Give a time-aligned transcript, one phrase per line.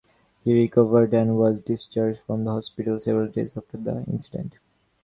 [0.43, 4.57] He recovered and was discharged from the hospital several days after the incident.